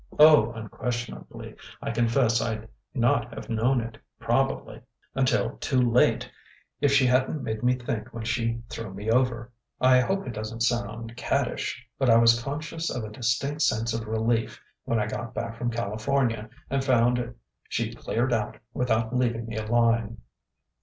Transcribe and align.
"Oh, 0.17 0.51
unquestionably. 0.53 1.53
I 1.79 1.91
confess 1.91 2.41
I'd 2.41 2.67
not 2.95 3.31
have 3.35 3.51
known 3.51 3.81
it, 3.81 3.99
probably, 4.19 4.81
until 5.13 5.57
too 5.57 5.79
late, 5.79 6.27
if 6.79 6.91
she 6.91 7.05
hadn't 7.05 7.43
made 7.43 7.61
me 7.61 7.75
think 7.75 8.11
when 8.11 8.23
she 8.25 8.63
threw 8.67 8.91
me 8.91 9.11
over. 9.11 9.51
I 9.79 9.99
hope 9.99 10.25
it 10.25 10.33
doesn't 10.33 10.61
sound 10.61 11.15
caddish 11.17 11.87
but 11.99 12.09
I 12.09 12.17
was 12.17 12.41
conscious 12.41 12.89
of 12.89 13.03
a 13.03 13.11
distinct 13.11 13.61
sense 13.61 13.93
of 13.93 14.07
relief 14.07 14.59
when 14.85 14.99
I 14.99 15.05
got 15.05 15.35
back 15.35 15.55
from 15.55 15.69
California 15.69 16.49
and 16.67 16.83
found 16.83 17.35
she'd 17.69 17.99
cleared 17.99 18.33
out 18.33 18.57
without 18.73 19.15
leaving 19.15 19.45
me 19.45 19.57
a 19.57 19.67
line." 19.67 20.17